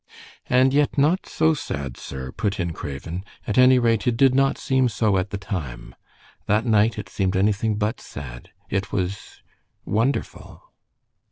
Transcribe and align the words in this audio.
"And 0.49 0.73
yet 0.73 0.97
not 0.97 1.27
so 1.27 1.53
sad, 1.53 1.95
sir," 1.95 2.31
put 2.31 2.59
in 2.59 2.73
Craven. 2.73 3.23
"At 3.45 3.59
any 3.59 3.77
rate, 3.77 4.07
it 4.07 4.17
did 4.17 4.33
not 4.33 4.57
seem 4.57 4.89
so 4.89 5.15
at 5.19 5.29
the 5.29 5.37
time. 5.37 5.93
That 6.47 6.65
night 6.65 6.97
it 6.97 7.07
seemed 7.07 7.35
anything 7.37 7.75
but 7.75 8.01
sad. 8.01 8.49
It 8.67 8.91
was 8.91 9.43
wonderful." 9.85 10.73